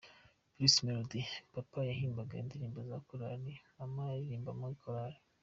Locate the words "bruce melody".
0.55-1.21